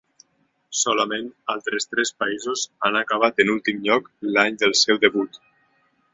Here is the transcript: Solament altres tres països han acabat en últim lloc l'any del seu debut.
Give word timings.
Solament 0.77 1.27
altres 1.55 1.87
tres 1.91 2.13
països 2.23 2.65
han 2.89 2.99
acabat 3.03 3.43
en 3.45 3.53
últim 3.59 3.85
lloc 3.91 4.09
l'any 4.39 4.61
del 4.65 4.77
seu 4.83 5.03
debut. 5.07 5.41